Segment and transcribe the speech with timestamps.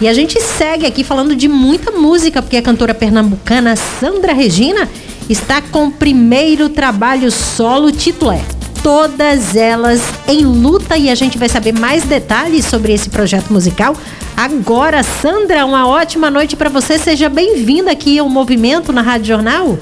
[0.00, 4.88] E a gente segue aqui falando de muita música, porque a cantora pernambucana Sandra Regina
[5.28, 8.40] está com o primeiro trabalho solo, o título é
[8.80, 13.96] Todas Elas em Luta, e a gente vai saber mais detalhes sobre esse projeto musical.
[14.36, 16.96] Agora, Sandra, uma ótima noite para você.
[16.96, 19.76] Seja bem-vinda aqui ao Movimento na Rádio Jornal.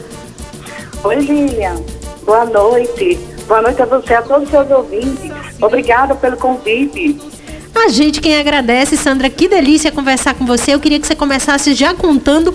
[1.05, 1.77] Oi, Lilian.
[2.25, 3.21] Boa noite.
[3.47, 5.31] Boa noite a você, a todos os seus ouvintes.
[5.61, 7.21] Obrigada pelo convite.
[7.79, 9.31] A gente quem agradece, Sandra.
[9.31, 10.75] Que delícia conversar com você.
[10.75, 12.55] Eu queria que você começasse já contando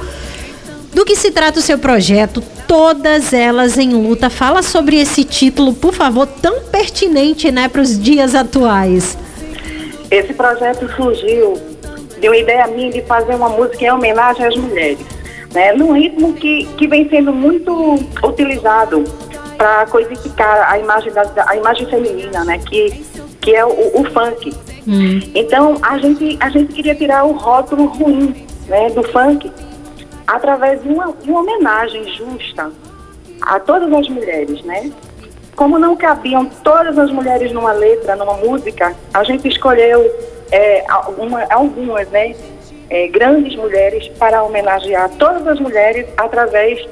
[0.93, 4.29] do que se trata o seu projeto, Todas Elas em Luta.
[4.29, 9.17] Fala sobre esse título, por favor, tão pertinente né, para os dias atuais.
[10.09, 11.53] Esse projeto surgiu
[12.20, 14.99] de uma ideia minha de fazer uma música em homenagem às mulheres,
[15.53, 19.03] né, num ritmo que, que vem sendo muito utilizado
[19.57, 23.03] para codificar a imagem, da, a imagem feminina, né, que,
[23.40, 24.53] que é o, o funk.
[24.88, 25.20] Hum.
[25.35, 29.52] Então, a gente, a gente queria tirar o rótulo ruim né, do funk
[30.27, 32.71] através de uma, de uma homenagem justa
[33.41, 34.91] a todas as mulheres, né?
[35.55, 40.09] Como não cabiam todas as mulheres numa letra, numa música, a gente escolheu
[40.52, 42.34] é, alguma, algumas, né?
[42.90, 46.85] É, grandes mulheres para homenagear todas as mulheres através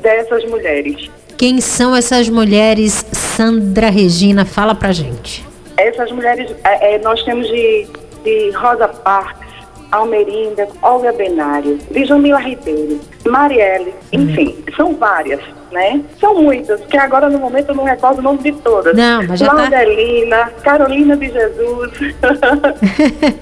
[0.00, 1.10] dessas mulheres.
[1.36, 4.44] Quem são essas mulheres, Sandra Regina?
[4.44, 5.46] Fala pra gente.
[5.78, 7.86] Essas mulheres, é, é nós temos de,
[8.24, 9.46] de Rosa Parks,
[9.92, 14.74] Almerinda, Olga Benário, Djamila Ribeiro, Marielle, enfim, uhum.
[14.76, 15.40] são várias,
[15.72, 16.02] né?
[16.20, 18.94] São muitas, que agora no momento eu não recordo o nome de todas.
[18.94, 20.50] Não, mas já Laudelina, tá...
[20.62, 21.92] Carolina de Jesus.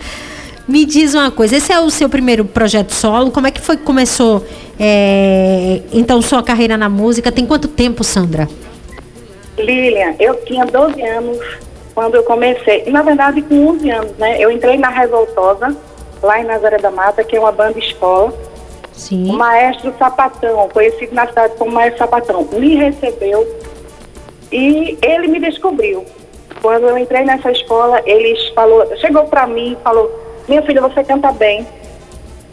[0.68, 3.30] Me diz uma coisa, esse é o seu primeiro projeto solo?
[3.30, 4.44] Como é que foi que começou,
[4.78, 7.32] é, então, sua carreira na música?
[7.32, 8.48] Tem quanto tempo, Sandra?
[9.56, 11.38] Lilian, eu tinha 12 anos
[11.96, 12.84] quando eu comecei.
[12.90, 14.36] Na verdade, com 11 anos, né?
[14.38, 15.74] Eu entrei na Revoltosa,
[16.22, 18.34] lá em Nazaré da Mata, que é uma banda escola.
[18.92, 19.30] Sim.
[19.30, 23.46] O maestro Sapatão, conhecido na cidade como Maestro Sapatão, me recebeu
[24.52, 26.04] e ele me descobriu.
[26.60, 30.10] Quando eu entrei nessa escola, ele falou, chegou para mim e falou:
[30.46, 31.66] Minha filha, você canta bem.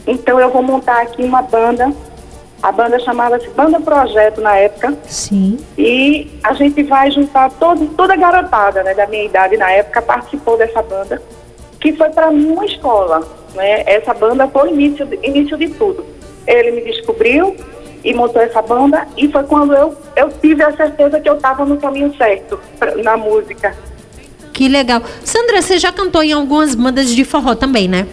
[0.07, 1.91] Então eu vou montar aqui uma banda.
[2.63, 4.97] A banda chamava-se Banda Projeto na época.
[5.03, 5.59] Sim.
[5.77, 10.01] E a gente vai juntar todo, toda a garotada né, da minha idade na época
[10.01, 11.21] participou dessa banda,
[11.81, 13.21] que foi para mim uma escola.
[13.53, 13.83] Né?
[13.85, 16.05] Essa banda foi o início, início de tudo.
[16.47, 17.53] Ele me descobriu
[18.01, 21.65] e montou essa banda e foi quando eu, eu tive a certeza que eu estava
[21.65, 23.75] no caminho certo pra, na música.
[24.53, 25.01] Que legal.
[25.25, 28.07] Sandra, você já cantou em algumas bandas de forró também, né?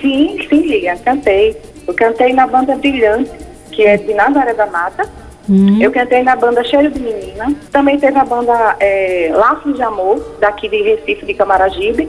[0.00, 1.56] Sim, sim, Lia, cantei.
[1.86, 3.43] Eu cantei na banda Brilhante,
[3.74, 5.08] que é de Nazaré da Mata.
[5.48, 5.78] Hum.
[5.80, 7.54] Eu cantei na banda Cheiro de Menina.
[7.70, 12.08] Também teve a banda é, Laços de Amor, daqui de Recife, de Camaragibe.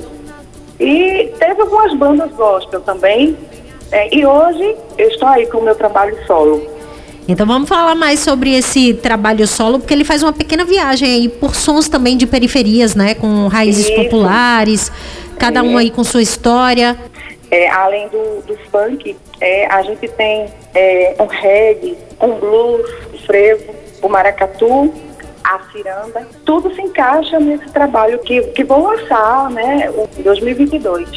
[0.80, 3.38] E teve algumas bandas gospel também.
[3.92, 6.76] É, e hoje eu estou aí com o meu trabalho solo.
[7.28, 11.28] Então vamos falar mais sobre esse trabalho solo, porque ele faz uma pequena viagem aí
[11.28, 13.16] por sons também de periferias, né?
[13.16, 13.96] Com raízes Isso.
[13.96, 14.92] populares,
[15.40, 15.64] cada é.
[15.64, 16.96] um aí com sua história.
[17.56, 23.18] É, além do, do funk, é, a gente tem é, um reggae, um blues, o
[23.26, 24.94] frevo, o maracatu
[25.42, 31.08] a ciranda, tudo se encaixa nesse trabalho que, que vou lançar, né, em 2022.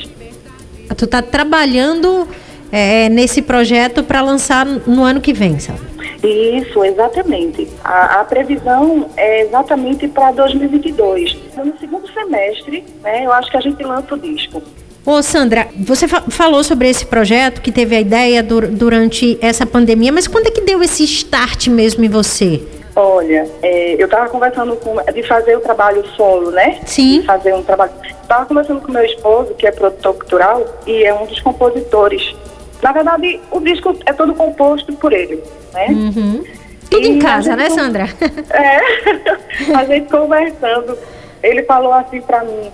[0.96, 2.28] Tu está trabalhando
[2.70, 5.80] é, nesse projeto para lançar no ano que vem, sabe?
[6.22, 7.68] Isso, exatamente.
[7.82, 11.36] A, a previsão é exatamente para 2022.
[11.56, 14.62] No segundo semestre, né, eu acho que a gente lança o disco.
[15.08, 19.64] Ô Sandra, você fa falou sobre esse projeto que teve a ideia dur durante essa
[19.64, 22.62] pandemia, mas quando é que deu esse start mesmo em você?
[22.94, 26.80] Olha, é, eu estava conversando com de fazer o trabalho solo, né?
[26.84, 27.20] Sim.
[27.20, 27.90] De fazer um trabalho.
[28.20, 32.36] Estava conversando com meu esposo, que é produtor cultural e é um dos compositores.
[32.82, 35.42] Na verdade, o disco é todo composto por ele,
[35.72, 35.86] né?
[35.88, 36.44] Uhum.
[36.90, 38.10] Tudo e em casa, né, Sandra?
[38.50, 40.98] É, a gente conversando,
[41.42, 42.70] ele falou assim para mim: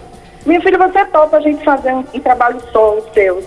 [0.47, 3.43] Minha filha, você topa a gente fazer um, um trabalho solo seu,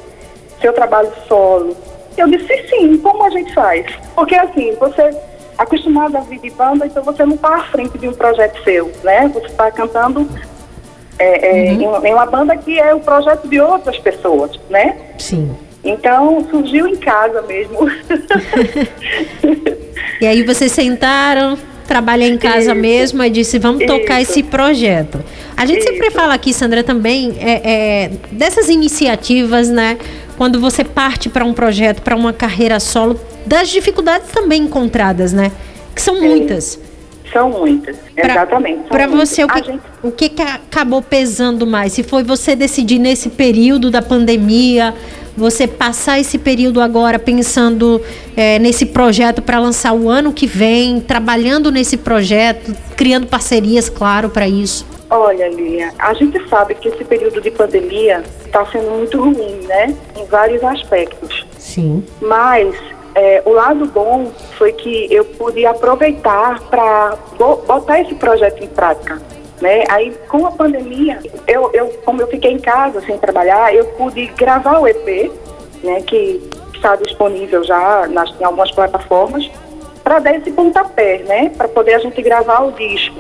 [0.62, 1.76] seu trabalho solo?
[2.18, 3.86] Eu disse sim, como a gente faz?
[4.16, 5.16] Porque assim, você
[5.58, 8.92] acostumado a vir de banda, então você não está à frente de um projeto seu,
[9.04, 9.30] né?
[9.34, 10.30] Você está cantando
[11.18, 12.04] é, é, uhum.
[12.04, 14.98] em, em, uma banda que é o projeto de outras pessoas, né?
[15.18, 15.56] Sim.
[15.84, 17.80] Então surgiu em casa mesmo.
[20.22, 21.58] e aí vocês sentaram,
[21.88, 22.76] trabalha em casa Isso.
[22.76, 24.32] mesmo e disse vamos tocar Isso.
[24.32, 25.24] esse projeto.
[25.56, 25.90] A gente Isso.
[25.90, 29.98] sempre fala aqui, Sandra, também é, é, dessas iniciativas, né?
[30.38, 35.52] Quando você parte para um projeto, para uma carreira solo, das dificuldades também encontradas, né?
[35.96, 36.80] Que são muitas.
[37.34, 38.84] São muitas, pra, exatamente.
[38.88, 39.82] Para você, o que, gente...
[40.02, 41.94] o que acabou pesando mais?
[41.94, 44.94] Se foi você decidir nesse período da pandemia
[45.38, 48.02] você passar esse período agora pensando
[48.36, 54.30] é, nesse projeto para lançar o ano que vem, trabalhando nesse projeto, criando parcerias, claro,
[54.30, 54.86] para isso?
[55.10, 59.96] Olha, Lilian, a gente sabe que esse período de pandemia está sendo muito ruim, né?
[60.18, 61.46] Em vários aspectos.
[61.58, 62.04] Sim.
[62.20, 62.76] Mas
[63.16, 69.22] é, o lado bom foi que eu pude aproveitar para botar esse projeto em prática.
[69.62, 69.84] Né?
[69.90, 74.28] Aí, com a pandemia, eu, eu, como eu fiquei em casa sem trabalhar, eu pude
[74.28, 75.32] gravar o EP,
[75.84, 76.42] né, que
[76.76, 79.50] está disponível já nas, em algumas plataformas,
[80.04, 83.18] para dar esse pontapé, né, para poder a gente gravar o disco.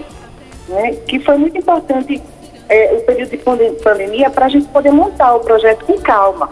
[0.69, 2.21] Né, que foi muito importante
[2.69, 3.37] é, o período de
[3.81, 6.49] pandemia para a gente poder montar o projeto com calma.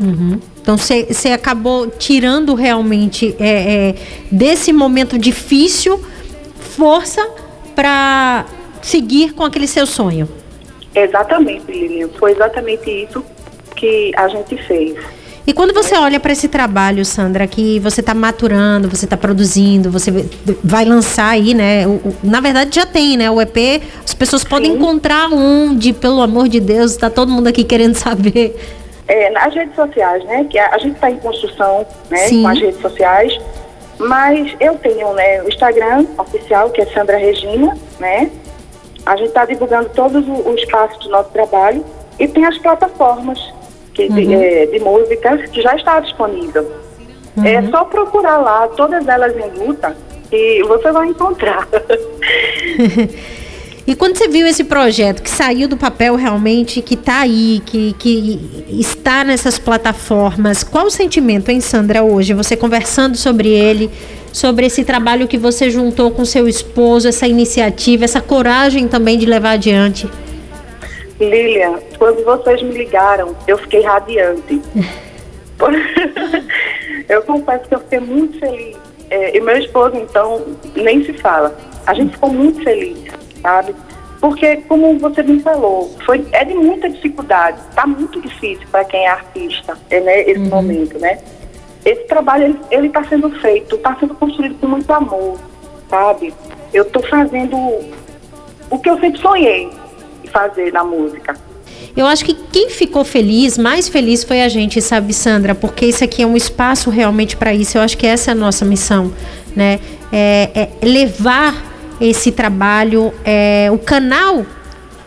[0.00, 0.40] Uhum.
[0.60, 3.94] Então você acabou tirando realmente é, é,
[4.30, 6.00] desse momento difícil
[6.60, 7.24] força
[7.74, 8.46] para
[8.82, 10.28] seguir com aquele seu sonho.
[10.94, 12.08] Exatamente, Lilian.
[12.18, 13.24] Foi exatamente isso
[13.74, 14.96] que a gente fez.
[15.44, 19.90] E quando você olha para esse trabalho, Sandra, que você está maturando, você está produzindo,
[19.90, 20.10] você
[20.62, 21.84] vai lançar aí, né?
[21.86, 23.28] O, o, na verdade já tem, né?
[23.28, 24.76] O EP, as pessoas podem Sim.
[24.76, 28.56] encontrar onde, pelo amor de Deus, está todo mundo aqui querendo saber.
[29.08, 30.46] É, nas redes sociais, né?
[30.48, 32.18] Que a, a gente está em construção, né?
[32.28, 32.42] Sim.
[32.42, 33.40] Com as redes sociais.
[33.98, 35.42] Mas eu tenho, né?
[35.42, 38.30] O Instagram oficial, que é Sandra Regina, né?
[39.04, 41.84] A gente está divulgando todos os passos do nosso trabalho
[42.18, 43.38] e tem as plataformas
[43.94, 44.14] que, uhum.
[44.14, 46.70] de, é, de músicas que já está disponível.
[47.36, 47.44] Uhum.
[47.44, 49.96] É só procurar lá, todas elas em luta,
[50.30, 51.66] e você vai encontrar.
[53.84, 57.94] E quando você viu esse projeto que saiu do papel realmente, que está aí, que,
[57.94, 62.32] que está nessas plataformas, qual o sentimento, hein, Sandra, hoje?
[62.32, 63.90] Você conversando sobre ele,
[64.32, 69.26] sobre esse trabalho que você juntou com seu esposo, essa iniciativa, essa coragem também de
[69.26, 70.08] levar adiante?
[71.18, 74.62] Lilian, quando vocês me ligaram, eu fiquei radiante.
[77.08, 78.76] eu confesso que eu fiquei muito feliz.
[79.10, 81.58] É, e meu esposo, então, nem se fala.
[81.84, 83.74] A gente ficou muito feliz sabe?
[84.20, 89.04] Porque, como você me falou, foi, é de muita dificuldade, está muito difícil para quem
[89.04, 90.48] é artista, é, né, esse uhum.
[90.48, 91.18] momento, né?
[91.84, 95.36] Esse trabalho, ele está sendo feito, está sendo construído com muito amor,
[95.90, 96.32] sabe?
[96.72, 97.56] Eu estou fazendo
[98.70, 99.68] o que eu sempre sonhei
[100.32, 101.34] fazer na música.
[101.96, 105.54] Eu acho que quem ficou feliz, mais feliz foi a gente, sabe, Sandra?
[105.54, 107.76] Porque isso aqui é um espaço realmente para isso.
[107.76, 109.12] Eu acho que essa é a nossa missão,
[109.54, 109.80] né?
[110.12, 111.71] É, é levar
[112.02, 113.12] esse trabalho.
[113.24, 114.44] É, o canal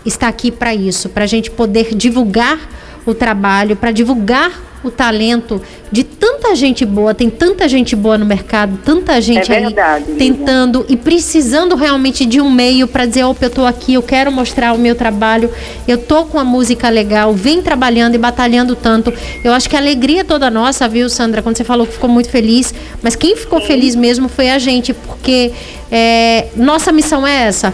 [0.06, 2.60] está aqui para isso, para a gente poder divulgar
[3.06, 4.52] o trabalho, para divulgar
[4.88, 5.62] o talento
[5.92, 10.16] de tanta gente boa, tem tanta gente boa no mercado, tanta gente é verdade, aí
[10.16, 14.32] tentando e precisando realmente de um meio para dizer, opa, eu estou aqui, eu quero
[14.32, 15.50] mostrar o meu trabalho,
[15.88, 19.14] eu tô com a música legal, vem trabalhando e batalhando tanto.
[19.44, 22.10] Eu acho que a alegria é toda nossa, viu, Sandra, quando você falou que ficou
[22.10, 23.68] muito feliz, mas quem ficou Sim.
[23.68, 25.52] feliz mesmo foi a gente, porque
[25.92, 27.74] é, nossa missão é essa,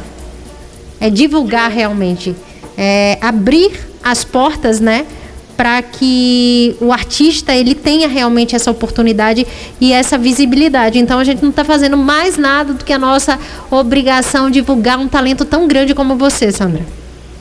[1.00, 2.36] é divulgar realmente,
[2.78, 3.72] é abrir
[4.04, 5.06] as portas, né?
[5.58, 9.46] Para que o artista ele tenha realmente essa oportunidade
[9.80, 11.00] e essa visibilidade.
[11.00, 13.40] Então a gente não está fazendo mais nada do que a nossa
[13.70, 16.84] obrigação divulgar um talento tão grande como você, Sandra.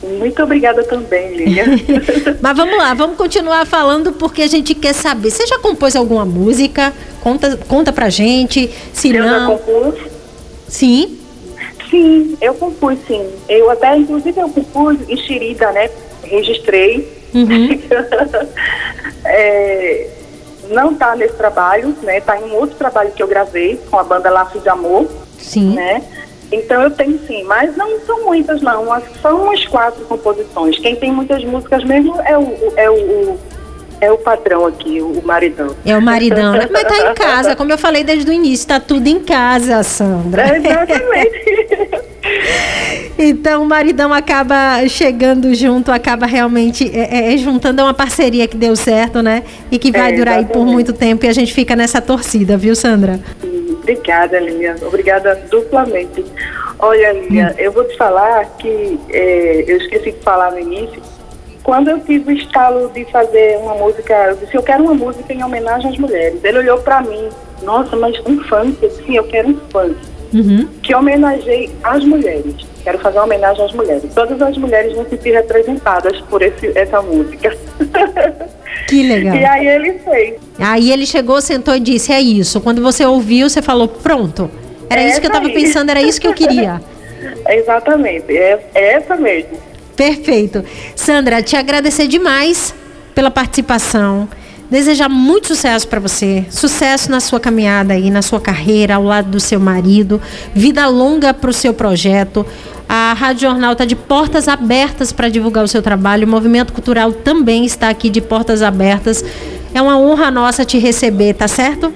[0.03, 1.67] Muito obrigada também, Lilian.
[2.41, 5.31] Mas vamos lá, vamos continuar falando porque a gente quer saber.
[5.31, 6.93] Você já compôs alguma música?
[7.21, 8.71] Conta, conta pra gente.
[8.93, 9.41] Se eu não.
[9.41, 10.01] Já compus?
[10.67, 11.19] Sim.
[11.91, 13.27] Sim, eu compus sim.
[13.49, 15.91] Eu até, inclusive, eu compus enxerida, né?
[16.23, 17.81] Registrei Uhum.
[19.25, 20.09] é,
[20.71, 22.19] não está nesse trabalho, né?
[22.19, 25.09] Está em um outro trabalho que eu gravei com a banda Laços de Amor.
[25.39, 25.75] Sim.
[25.75, 26.03] Né?
[26.53, 28.85] Então eu tenho sim, mas não são muitas não,
[29.23, 30.79] são umas quatro composições.
[30.79, 33.39] Quem tem muitas músicas mesmo é o, é o,
[34.01, 35.77] é o patrão aqui, o maridão.
[35.85, 36.69] É o maridão, né?
[36.71, 40.43] Mas tá em casa, como eu falei desde o início, tá tudo em casa, Sandra.
[40.43, 42.11] É, exatamente.
[43.19, 48.75] Então o maridão acaba chegando junto, acaba realmente é, é, juntando uma parceria que deu
[48.75, 49.43] certo, né?
[49.71, 52.57] E que vai é, durar aí por muito tempo e a gente fica nessa torcida,
[52.57, 53.21] viu, Sandra?
[53.43, 54.77] Obrigada, Lilian.
[54.83, 56.25] Obrigada duplamente.
[56.79, 57.55] Olha, Lilian, hum.
[57.59, 61.03] eu vou te falar que é, eu esqueci de falar no início.
[61.71, 65.33] Quando eu tive o estalo de fazer uma música, eu disse, eu quero uma música
[65.33, 66.43] em homenagem às mulheres.
[66.43, 67.29] Ele olhou para mim,
[67.63, 68.77] nossa, mas um funk?
[68.83, 69.95] Eu disse, sim, eu quero um funk.
[70.35, 70.69] Uhum.
[70.83, 72.57] Que homenageie as mulheres.
[72.83, 74.03] Quero fazer uma homenagem às mulheres.
[74.13, 77.57] Todas as mulheres vão se sentir representadas por esse, essa música.
[78.89, 79.37] Que legal.
[79.37, 80.41] E aí ele fez.
[80.59, 82.61] Aí ele chegou, sentou e disse: É isso.
[82.61, 84.51] Quando você ouviu, você falou: Pronto.
[84.89, 86.81] Era é isso que eu estava pensando, era isso que eu queria.
[87.49, 88.37] Exatamente.
[88.37, 89.70] É, é essa mesmo.
[90.01, 90.65] Perfeito.
[90.97, 92.75] Sandra, te agradecer demais
[93.15, 94.27] pela participação
[94.71, 99.29] desejar muito sucesso para você, sucesso na sua caminhada aí, na sua carreira, ao lado
[99.29, 100.23] do seu marido,
[100.55, 102.47] vida longa para o seu projeto.
[102.89, 106.27] A Rádio Jornal está de portas abertas para divulgar o seu trabalho.
[106.27, 109.23] O Movimento Cultural também está aqui de portas abertas.
[109.75, 111.93] É uma honra nossa te receber, tá certo?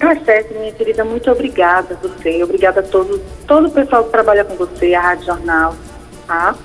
[0.00, 1.04] Tá certo, minha querida.
[1.04, 2.42] Muito obrigada a você.
[2.42, 5.76] Obrigada a todo, todo o pessoal que trabalha com você, a Rádio Jornal.
[6.26, 6.56] Tá?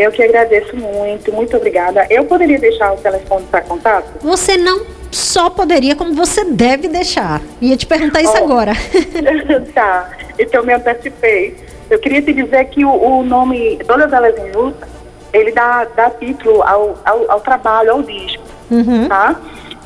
[0.00, 2.06] Eu que agradeço muito, muito obrigada.
[2.08, 4.08] Eu poderia deixar o telefone para contato?
[4.22, 7.42] Você não só poderia, como você deve deixar.
[7.60, 8.44] Ia te perguntar isso oh.
[8.44, 8.72] agora.
[9.74, 11.54] tá, então me antecipei.
[11.90, 14.88] Eu queria te dizer que o, o nome Todas Elas em Luta,
[15.34, 19.06] ele dá, dá título ao, ao, ao trabalho, ao disco, uhum.
[19.06, 19.38] tá?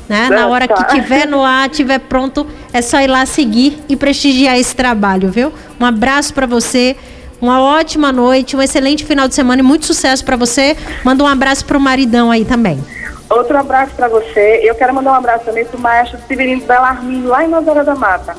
[0.07, 0.29] Né?
[0.29, 4.57] Na hora que tiver no ar, tiver pronto, é só ir lá seguir e prestigiar
[4.57, 5.51] esse trabalho, viu?
[5.79, 6.95] Um abraço para você.
[7.41, 10.77] Uma ótima noite, um excelente final de semana e muito sucesso para você.
[11.03, 12.79] Manda um abraço pro maridão aí também.
[13.29, 14.61] Outro abraço para você.
[14.63, 18.35] Eu quero mandar um abraço também pro maestro Severino Belarmino, lá em Nazaré da Mata.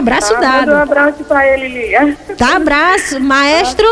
[0.00, 0.40] Abraço tá?
[0.40, 0.72] dado.
[0.72, 2.16] Um abraço para ele, Lia.
[2.36, 3.20] Tá, abraço.
[3.20, 3.86] Maestro...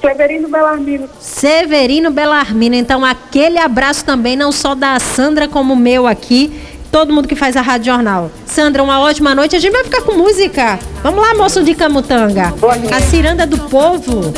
[0.00, 1.08] Severino Belarmino.
[1.18, 2.76] Severino Belarmino.
[2.76, 6.52] Então, aquele abraço também, não só da Sandra, como o meu aqui.
[6.92, 8.30] Todo mundo que faz a Rádio Jornal.
[8.46, 9.56] Sandra, uma ótima noite.
[9.56, 10.78] A gente vai ficar com música.
[11.02, 12.54] Vamos lá, moço de Camutanga.
[12.94, 14.32] A ciranda do povo.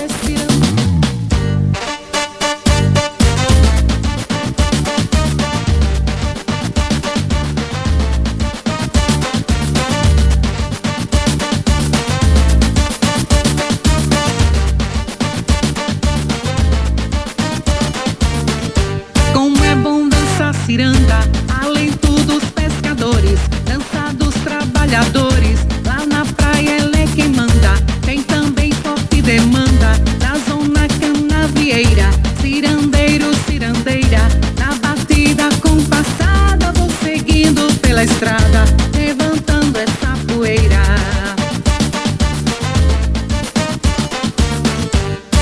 [38.21, 40.83] estrada, levantando essa poeira.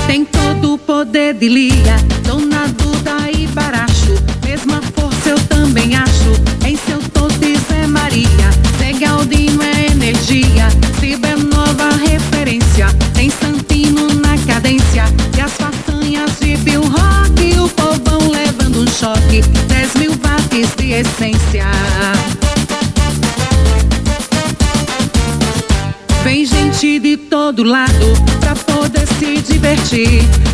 [0.07, 2.08] Tem todo o poder de Lia.
[29.89, 30.48] see.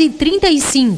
[0.00, 0.88] e 35.